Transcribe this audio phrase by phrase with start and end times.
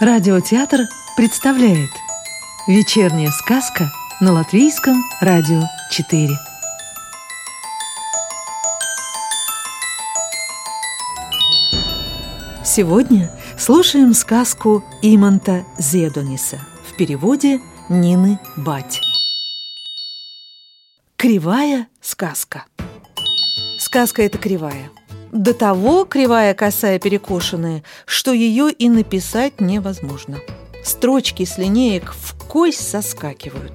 [0.00, 1.90] Радиотеатр представляет
[2.68, 3.90] Вечерняя сказка
[4.20, 6.38] на Латвийском радио 4
[12.64, 17.58] Сегодня слушаем сказку Иманта Зедониса в переводе
[17.88, 19.00] Нины Бать.
[21.16, 22.66] Кривая сказка.
[23.80, 24.90] Сказка эта кривая–
[25.32, 30.38] до того кривая, косая, перекошенная, что ее и написать невозможно.
[30.84, 33.72] Строчки с линеек в кость соскакивают.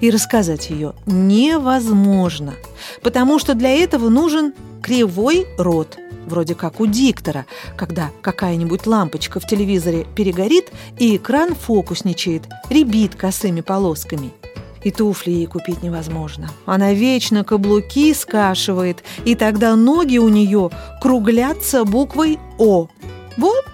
[0.00, 2.54] И рассказать ее невозможно,
[3.02, 4.52] потому что для этого нужен
[4.82, 12.42] кривой рот, вроде как у диктора, когда какая-нибудь лампочка в телевизоре перегорит и экран фокусничает,
[12.68, 14.32] ребит косыми полосками–
[14.82, 16.50] и туфли ей купить невозможно.
[16.66, 20.70] Она вечно каблуки скашивает, и тогда ноги у нее
[21.00, 22.88] круглятся буквой «О».
[23.36, 23.64] Вот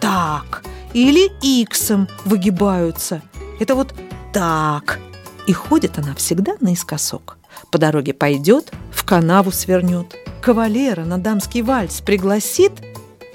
[0.00, 0.62] так.
[0.92, 3.22] Или иксом выгибаются.
[3.58, 3.94] Это вот
[4.32, 4.98] так.
[5.46, 7.38] И ходит она всегда наискосок.
[7.70, 10.16] По дороге пойдет, в канаву свернет.
[10.40, 12.72] Кавалера на дамский вальс пригласит,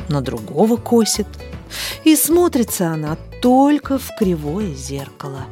[0.09, 1.27] на другого косит.
[2.03, 5.45] И смотрится она только в кривое зеркало.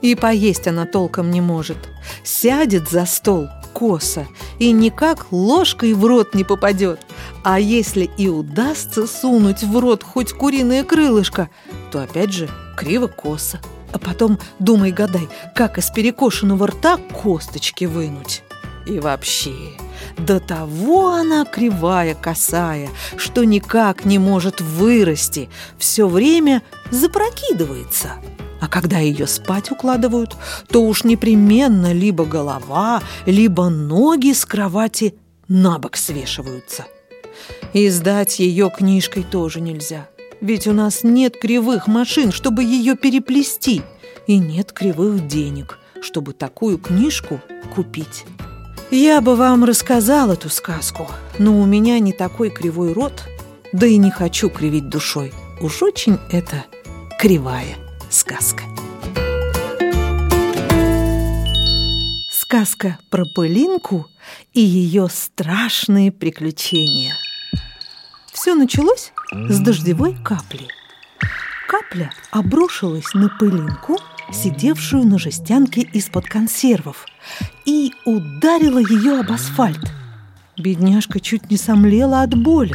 [0.00, 1.78] И поесть она толком не может.
[2.22, 4.26] Сядет за стол косо
[4.58, 7.00] и никак ложкой в рот не попадет.
[7.44, 11.48] А если и удастся сунуть в рот хоть куриное крылышко,
[11.92, 13.60] то опять же криво-косо.
[13.92, 18.42] А потом думай-гадай, как из перекошенного рта косточки вынуть.
[18.86, 19.54] И вообще,
[20.16, 28.12] до того она кривая, косая, что никак не может вырасти, все время запрокидывается–
[28.60, 30.36] а когда ее спать укладывают,
[30.68, 35.14] то уж непременно либо голова, либо ноги с кровати
[35.46, 36.86] на бок свешиваются.
[37.72, 40.08] И сдать ее книжкой тоже нельзя.
[40.40, 43.82] Ведь у нас нет кривых машин, чтобы ее переплести,
[44.26, 47.40] и нет кривых денег, чтобы такую книжку
[47.74, 48.24] купить.
[48.90, 51.08] Я бы вам рассказал эту сказку,
[51.38, 53.24] но у меня не такой кривой рот,
[53.72, 55.32] да и не хочу кривить душой.
[55.60, 56.64] Уж очень это
[57.18, 57.87] кривая
[58.18, 58.64] сказка.
[62.32, 64.08] Сказка про пылинку
[64.52, 67.14] и ее страшные приключения.
[68.32, 70.66] Все началось с дождевой капли.
[71.68, 73.96] Капля обрушилась на пылинку,
[74.32, 77.06] сидевшую на жестянке из-под консервов,
[77.66, 79.92] и ударила ее об асфальт.
[80.56, 82.74] Бедняжка чуть не сомлела от боли.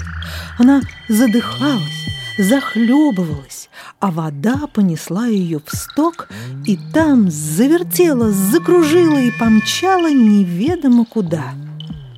[0.58, 2.06] Она задыхалась,
[2.38, 3.70] захлебывалась,
[4.04, 6.28] а вода понесла ее в сток
[6.66, 11.54] и там завертела, закружила и помчала неведомо куда.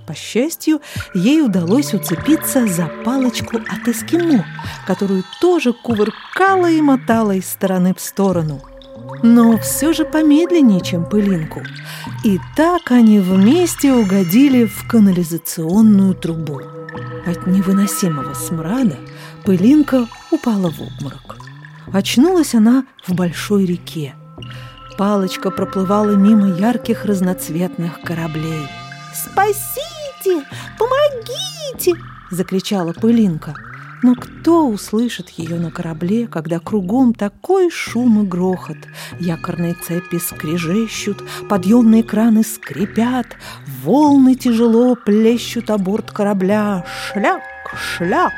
[0.08, 0.82] По счастью,
[1.14, 4.44] ей удалось уцепиться за палочку от эскимо,
[4.88, 8.64] которую тоже кувыркала и мотала из стороны в сторону.
[9.22, 11.62] Но все же помедленнее, чем пылинку.
[12.24, 16.62] И так они вместе угодили в канализационную трубу.
[17.28, 18.98] От невыносимого смрада
[19.44, 21.45] пылинка упала в обморок.
[21.94, 24.16] Очнулась она в большой реке.
[24.98, 28.68] Палочка проплывала мимо ярких разноцветных кораблей.
[29.14, 30.46] «Спасите!
[30.78, 31.94] Помогите!»–
[32.32, 33.56] закричала пылинка.
[34.04, 38.78] Но кто услышит ее на корабле, когда кругом такой шум и грохот?
[39.20, 43.26] Якорные цепи скрежещут, подъемные краны скрипят,
[43.84, 46.86] волны тяжело плещут о борт корабля.
[47.14, 47.42] Шляк,
[47.76, 48.34] шляк!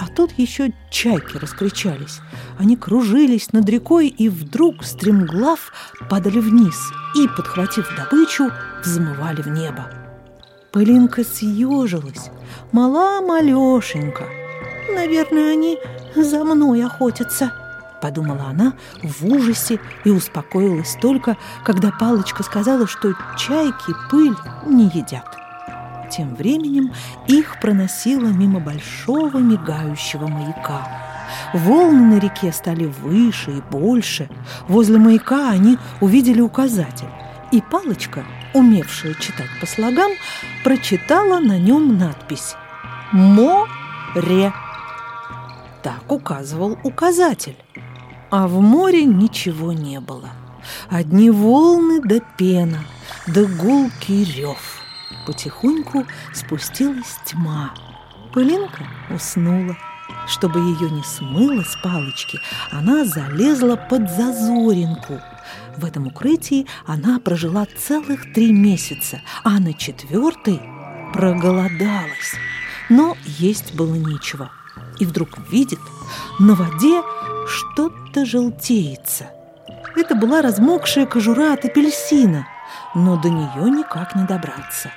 [0.00, 2.20] А тут еще чайки раскричались.
[2.58, 5.72] Они кружились над рекой и вдруг, стремглав,
[6.10, 6.76] падали вниз
[7.16, 8.50] и, подхватив добычу,
[8.82, 9.90] взмывали в небо.
[10.72, 12.30] Пылинка съежилась,
[12.72, 14.24] мала-малешенька–
[14.88, 15.78] Наверное, они
[16.14, 17.52] за мной охотятся,
[18.02, 25.33] подумала она в ужасе и успокоилась только, когда Палочка сказала, что чайки пыль не едят.
[26.16, 26.92] Тем временем
[27.26, 30.86] их проносило мимо большого мигающего маяка.
[31.52, 34.28] Волны на реке стали выше и больше.
[34.68, 37.08] Возле маяка они увидели указатель.
[37.50, 40.12] И Палочка, умевшая читать по слогам,
[40.62, 42.54] прочитала на нем надпись
[43.10, 44.52] «Море».
[45.82, 47.56] Так указывал указатель.
[48.30, 50.30] А в море ничего не было.
[50.88, 52.84] Одни волны да пена,
[53.26, 54.83] да гулкий рев.
[55.26, 57.74] Потихоньку спустилась тьма.
[58.32, 59.76] Пылинка уснула.
[60.26, 62.38] Чтобы ее не смыло с палочки,
[62.70, 65.20] она залезла под зазоринку.
[65.76, 70.60] В этом укрытии она прожила целых три месяца, а на четвертый
[71.12, 72.34] проголодалась.
[72.88, 74.50] Но есть было нечего–
[74.98, 75.80] и вдруг видит,
[76.38, 77.02] на воде
[77.46, 79.30] что-то желтеется.
[79.96, 82.46] Это была размокшая кожура от апельсина,
[82.94, 84.90] но до нее никак не добраться.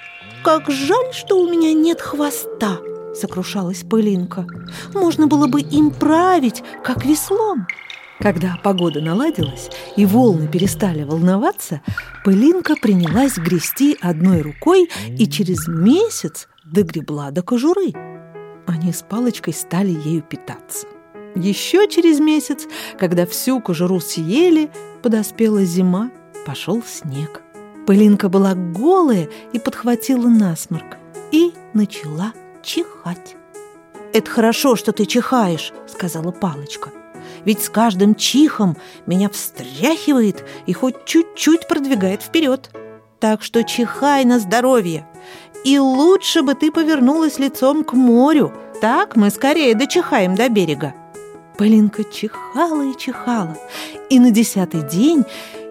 [0.48, 2.80] «Как жаль, что у меня нет хвоста!»—
[3.14, 4.48] сокрушалась Пылинка.
[4.94, 7.68] «Можно было бы им править, как веслом!»
[8.22, 11.82] Когда погода наладилась и волны перестали волноваться,
[12.24, 14.90] Пылинка принялась грести одной рукой
[15.20, 17.92] и через месяц догребла до кожуры.
[18.66, 20.88] Они с палочкой стали ею питаться.
[21.36, 22.68] Еще через месяц,
[22.98, 24.72] когда всю кожуру съели,
[25.04, 26.10] подоспела зима,
[26.46, 27.42] пошел снег.
[27.88, 30.98] Пылинка была голая и подхватила насморк
[31.32, 33.36] и начала чихать.
[34.14, 36.92] «Это хорошо, что ты чихаешь»,— сказала палочка
[37.46, 38.76] ведь с каждым чихом
[39.06, 42.70] меня встряхивает и хоть чуть-чуть продвигает вперед.
[43.20, 45.08] Так что чихай на здоровье.
[45.64, 48.54] И лучше бы ты повернулась лицом к морю.
[48.82, 50.94] Так мы скорее дочихаем до берега.
[51.58, 53.58] Полинка чихала и чихала,
[54.10, 55.24] и на десятый день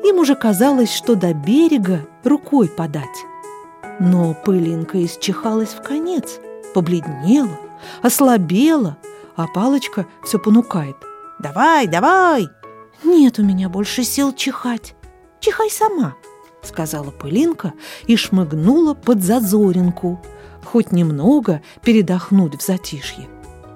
[0.05, 3.25] им уже казалось, что до берега рукой подать.
[3.99, 6.39] Но пылинка исчихалась в конец,
[6.75, 7.59] побледнела,
[8.03, 8.99] ослабела,
[9.37, 10.97] а палочка все понукает.
[11.39, 12.49] Давай, давай!»
[13.05, 14.95] «Нет у меня больше сил чихать.
[15.41, 16.15] Чихай сама!»
[16.63, 17.75] Сказала Пылинка
[18.07, 20.21] и шмыгнула под зазоринку,
[20.65, 23.29] хоть немного передохнуть в затишье.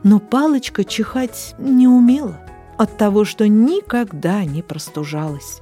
[0.02, 2.40] Но палочка чихать не умела
[2.78, 5.60] от того, что никогда не простужалась.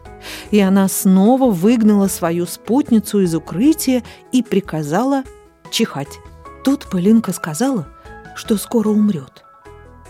[0.50, 4.02] И она снова выгнала свою спутницу из укрытия
[4.32, 5.24] и приказала
[5.70, 6.18] чихать.
[6.64, 7.88] Тут Пылинка сказала,
[8.34, 9.44] что скоро умрет.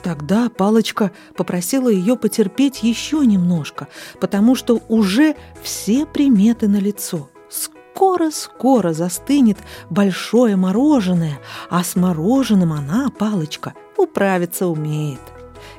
[0.02, 3.88] Тогда Палочка попросила ее потерпеть еще немножко,
[4.20, 7.30] потому что уже все приметы на лицо.
[7.50, 9.58] Скоро-скоро застынет
[9.90, 15.20] большое мороженое, а с мороженым она, Палочка, управиться умеет.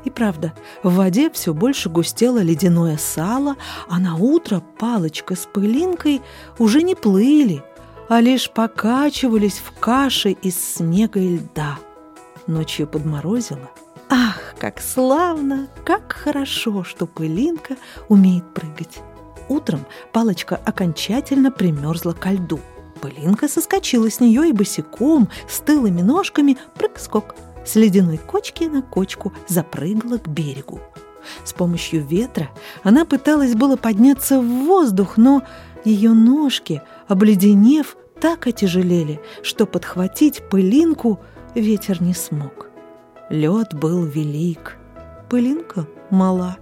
[0.03, 0.53] И правда,
[0.83, 3.55] в воде все больше густело ледяное сало,
[3.89, 6.21] а на утро Палочка с Пылинкой
[6.57, 7.63] уже не плыли,
[8.07, 11.77] а лишь покачивались в каше из снега и льда.
[12.47, 13.69] Ночью подморозило,
[14.11, 17.75] Ах, как славно, как хорошо, что пылинка
[18.07, 18.99] умеет прыгать.
[19.49, 22.59] Утром палочка окончательно примерзла ко льду.
[23.01, 27.35] Пылинка соскочила с нее и босиком, с тылыми ножками, прыг-скок,
[27.69, 30.79] с ледяной кочки на кочку запрыгала к берегу.
[31.43, 32.49] С помощью ветра
[32.81, 35.43] она пыталась было подняться в воздух, но
[35.85, 41.19] ее ножки, обледенев, так отяжелели, что подхватить пылинку
[41.53, 42.69] ветер не смог.
[43.29, 44.77] Лед был велик,
[45.29, 46.57] пылинка мала,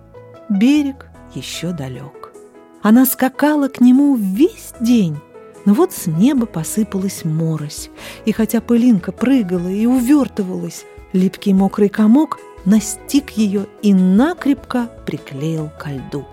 [0.50, 2.34] берег еще далек.
[2.82, 5.18] Она скакала к нему весь день,
[5.66, 7.90] но вот с неба посыпалась морось,
[8.26, 15.90] и хотя пылинка прыгала и увертывалась, липкий мокрый комок настиг ее и накрепко приклеил ко
[15.92, 16.26] льду.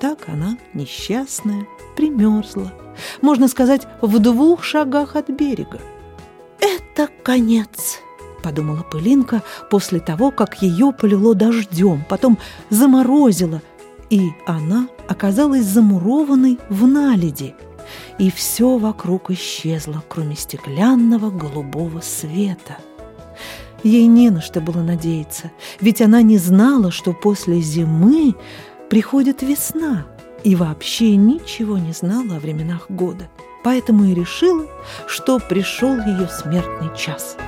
[0.00, 1.66] Так она, несчастная,
[1.96, 2.72] примерзла,
[3.20, 5.80] можно сказать, в двух шагах от берега.
[6.60, 8.00] «Это конец!»—
[8.42, 12.38] подумала Пылинка после того, как ее полило дождем, потом
[12.70, 13.62] заморозило,
[14.10, 17.54] и она оказалась замурованной в наледи.
[18.18, 22.78] И все вокруг исчезло, кроме стеклянного голубого света.
[23.82, 28.34] Ей не на что было надеяться, ведь она не знала, что после зимы
[28.90, 30.06] приходит весна,
[30.44, 33.28] и вообще ничего не знала о временах года.
[33.64, 34.66] Поэтому и решила,
[35.06, 37.36] что пришел ее смертный час—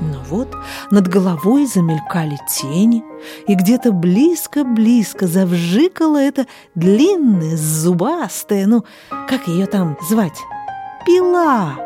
[0.00, 0.54] но вот
[0.90, 3.02] над головой замелькали тени,
[3.46, 8.84] и где-то близко-близко завжикала эта длинная, зубастая, ну,
[9.28, 10.38] как ее там звать?
[11.06, 11.76] Пила!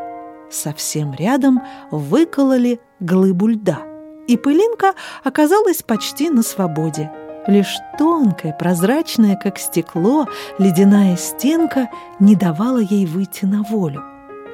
[0.50, 3.80] Совсем рядом выкололи глыбу льда,
[4.28, 7.10] и пылинка оказалась почти на свободе.
[7.46, 10.28] Лишь тонкая, прозрачная, как стекло,
[10.58, 11.88] ледяная стенка
[12.18, 14.04] не давала ей выйти на волю.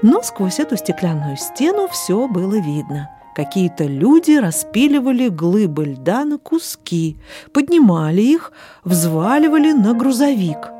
[0.03, 7.19] Но сквозь эту стеклянную стену все было видно– Какие-то люди распиливали глыбы льда на куски,
[7.53, 8.50] поднимали их,
[8.83, 10.71] взваливали на грузовик.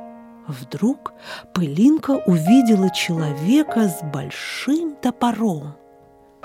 [0.47, 1.13] Вдруг
[1.53, 5.75] пылинка увидела человека с большим топором.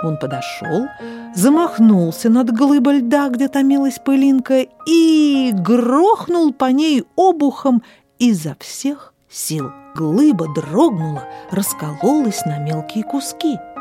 [0.03, 0.87] Он подошел,
[1.35, 7.83] замахнулся над глыбой льда, где томилась пылинка, и грохнул по ней обухом
[8.19, 9.71] изо всех сил.
[9.95, 13.57] Глыба дрогнула, раскололась на мелкие куски–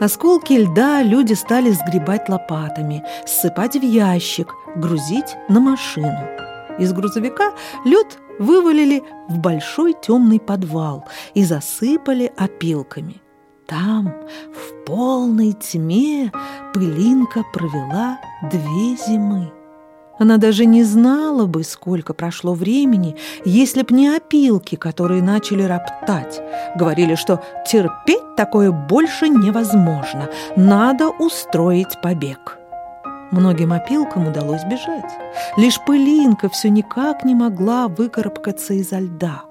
[0.00, 6.28] Осколки льда люди стали сгребать лопатами, ссыпать в ящик, грузить на машину.
[6.78, 7.52] Из грузовика
[7.84, 13.20] лед вывалили в большой темный подвал и засыпали опилками.
[13.66, 14.12] Там,
[14.52, 16.30] в полной тьме,
[16.74, 19.52] пылинка провела две зимы.
[20.18, 26.40] Она даже не знала бы, сколько прошло времени, если б не опилки, которые начали роптать.
[26.76, 32.58] Говорили, что терпеть такое больше невозможно, надо устроить побег.
[33.32, 35.10] Многим опилкам удалось бежать.
[35.56, 39.44] Лишь пылинка все никак не могла выкарабкаться изо льда.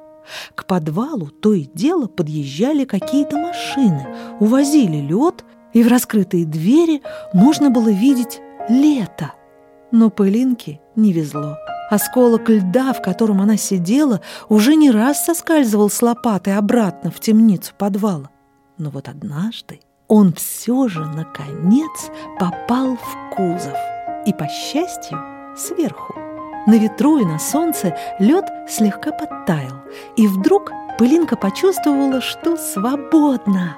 [0.56, 4.08] К подвалу то и дело подъезжали какие-то машины,
[4.40, 7.02] увозили лед, и в раскрытые двери
[7.34, 9.34] можно было видеть лето.
[9.92, 11.58] Но пылинке не везло.
[11.90, 17.74] Осколок льда, в котором она сидела, уже не раз соскальзывал с лопатой обратно в темницу
[17.78, 18.30] подвала.
[18.78, 23.78] Но вот однажды он все же, наконец, попал в кузов.
[24.26, 25.20] И, по счастью,
[25.56, 26.33] сверху.
[26.66, 29.84] На ветру и на солнце лед слегка подтаял,
[30.16, 33.78] и вдруг Пылинка почувствовала, что свободна.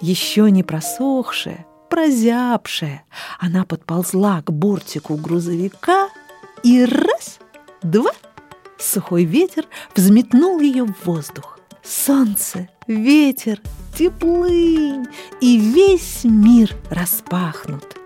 [0.00, 3.02] Еще не просохшая, прозябшая,
[3.40, 6.08] она подползла к бортику грузовика
[6.62, 7.38] и раз,
[7.82, 8.12] два,
[8.78, 9.66] сухой ветер
[9.96, 11.58] взметнул ее в воздух.
[11.82, 13.60] Солнце, ветер,
[13.98, 15.06] теплынь,
[15.40, 17.96] и весь мир распахнут.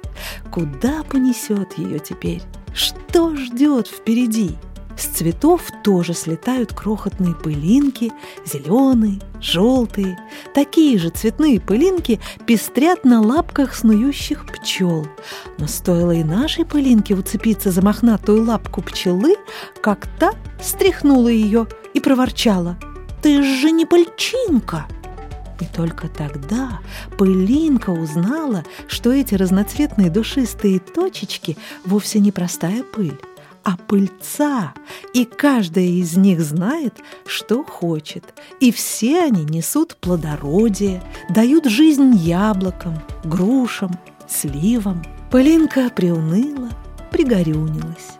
[0.50, 2.42] Куда понесет ее теперь?
[2.78, 4.52] Что ждет впереди?
[4.96, 8.12] С цветов тоже слетают крохотные пылинки,
[8.46, 10.16] зеленые, желтые.
[10.54, 15.08] Такие же цветные пылинки пестрят на лапках снующих пчел.
[15.58, 19.34] Но стоило и нашей пылинке уцепиться за мохнатую лапку пчелы,
[19.80, 20.30] как та
[20.62, 22.78] стряхнула ее и проворчала.
[23.22, 24.86] «Ты же не пыльчинка!»
[25.60, 26.80] И только тогда
[27.16, 33.18] пылинка узнала, что эти разноцветные душистые точечки вовсе не простая пыль,
[33.64, 34.72] а пыльца,
[35.14, 36.94] и каждая из них знает,
[37.26, 38.24] что хочет,
[38.60, 43.98] и все они несут плодородие, дают жизнь яблокам, грушам,
[44.28, 45.04] сливам.
[45.30, 46.70] Пылинка приуныла,
[47.10, 48.18] пригорюнилась.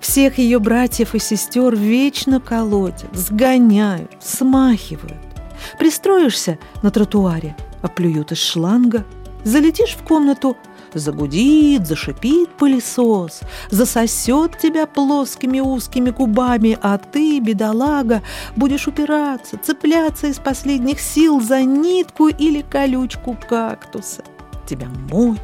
[0.00, 5.33] Всех ее братьев и сестер вечно колотят, сгоняют, смахивают.
[5.78, 9.04] Пристроишься на тротуаре, оплюют из шланга,
[9.44, 10.56] залетишь в комнату,
[10.94, 13.40] загудит, зашипит пылесос,
[13.70, 18.22] засосет тебя плоскими узкими губами, а ты, бедолага,
[18.56, 24.22] будешь упираться, цепляться из последних сил за нитку или колючку кактуса.
[24.66, 25.40] Тебя моют,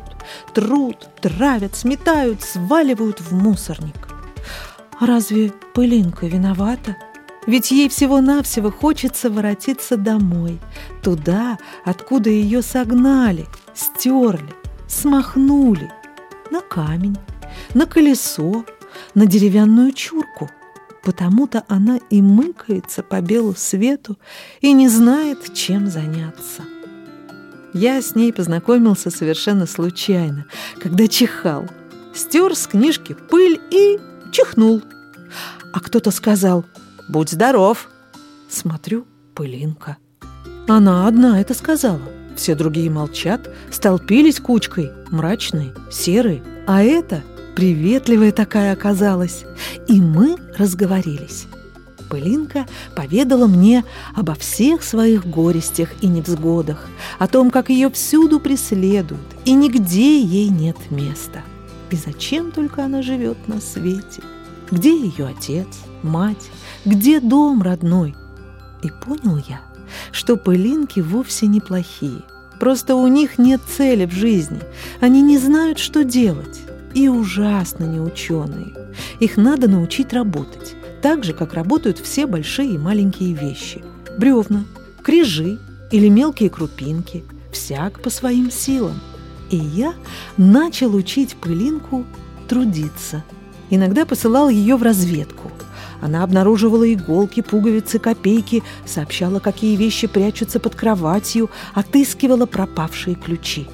[0.55, 4.09] трут, травят, сметают, сваливают в мусорник.
[4.99, 6.97] А разве пылинка виновата?
[7.51, 10.61] Ведь ей всего-навсего хочется воротиться домой,
[11.03, 14.55] туда, откуда ее согнали, стерли,
[14.87, 15.91] смахнули
[16.53, 17.17] на камень,
[17.75, 18.65] на колесо,
[19.17, 20.49] на деревянную чурку.
[21.03, 24.17] Потому-то она и мыкается по белу свету
[24.61, 26.63] и не знает, чем заняться.
[27.75, 30.47] Я с ней познакомился совершенно случайно,
[30.81, 31.67] когда чихал.
[32.15, 33.99] Стер с книжки пыль и
[34.31, 34.83] чихнул.
[35.73, 36.65] А кто-то сказал
[37.11, 37.89] «Будь здоров!»
[38.49, 39.97] Смотрю, пылинка.
[40.69, 42.01] Она одна это сказала.
[42.37, 46.41] Все другие молчат, столпились кучкой, мрачные, серые.
[46.69, 47.25] А эта
[47.57, 49.45] приветливая такая оказалась.
[49.89, 51.47] И мы разговорились.
[52.09, 56.87] Пылинка поведала мне обо всех своих горестях и невзгодах,
[57.19, 61.43] о том, как ее всюду преследуют, и нигде ей нет места.
[61.91, 64.23] И зачем только она живет на свете?
[64.71, 65.67] Где ее отец,
[66.03, 66.51] мать,
[66.85, 68.15] где дом родной?
[68.83, 69.61] И понял я,
[70.13, 72.23] что пылинки вовсе не плохие.
[72.59, 74.61] Просто у них нет цели в жизни.
[75.01, 76.61] Они не знают, что делать.
[76.93, 78.75] И ужасно неученые.
[79.21, 80.75] Их надо научить работать.
[81.03, 83.83] Так же, как работают все большие и маленькие вещи.
[84.19, 84.65] Бревна,
[85.03, 85.59] крижи
[85.91, 87.25] или мелкие крупинки.
[87.53, 89.01] Всяк по своим силам.
[89.51, 89.95] И я
[90.37, 92.05] начал учить пылинку
[92.49, 93.25] трудиться.
[93.71, 95.51] Иногда посылал ее в разведку–
[96.01, 103.67] она обнаруживала иголки, пуговицы, копейки, сообщала, какие вещи прячутся под кроватью, отыскивала пропавшие ключи.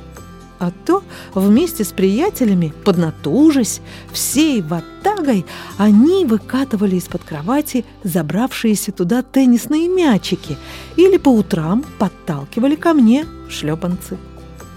[0.59, 1.03] А то
[1.35, 3.81] вместе с приятелями, поднатужась,
[4.11, 5.45] всей ватагой,
[5.77, 10.57] они выкатывали из-под кровати забравшиеся туда теннисные мячики
[10.97, 14.17] или по утрам подталкивали ко мне шлепанцы.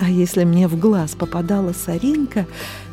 [0.02, 2.46] А если мне в глаз попадала соринка,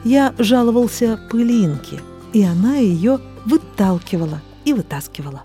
[0.05, 2.01] я жаловался пылинке,
[2.33, 5.45] и она ее выталкивала и вытаскивала.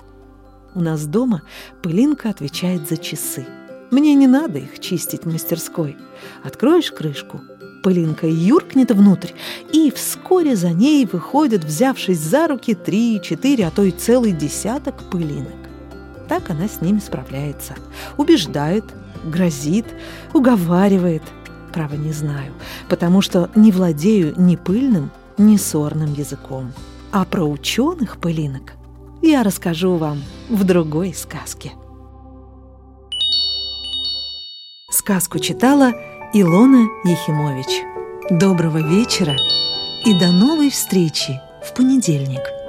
[0.73, 1.43] У нас дома
[1.81, 3.45] пылинка отвечает за часы.
[3.91, 5.97] Мне не надо их чистить в мастерской.
[6.43, 7.41] Откроешь крышку,
[7.83, 9.31] пылинка юркнет внутрь,
[9.71, 15.09] и вскоре за ней выходят, взявшись за руки, три, четыре, а то и целый десяток
[15.09, 15.51] пылинок.
[16.29, 17.75] Так она с ними справляется.
[18.17, 18.85] Убеждает,
[19.25, 19.85] грозит,
[20.33, 21.23] уговаривает.
[21.73, 22.53] Право не знаю,
[22.89, 26.71] потому что не владею ни пыльным, ни сорным языком.
[27.13, 28.73] А про ученых пылинок
[29.21, 31.73] я расскажу вам в другой сказке.
[34.89, 35.91] Сказку читала
[36.33, 37.83] Илона Ехимович.
[38.29, 39.35] Доброго вечера
[40.05, 42.60] и до новой встречи в понедельник.